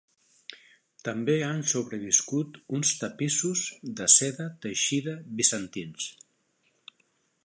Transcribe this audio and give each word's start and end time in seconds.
També 1.07 1.35
han 1.47 1.59
sobreviscut 1.73 2.57
uns 2.79 2.93
tapissos 3.03 3.67
de 4.01 4.09
seda 4.17 4.49
teixida 4.67 5.17
bizantins. 5.43 6.09